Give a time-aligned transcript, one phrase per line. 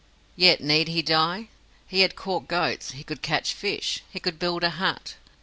[0.35, 1.49] Yet need he die?
[1.87, 4.01] He had caught goats, he could catch fish.
[4.09, 5.13] He could build a hut.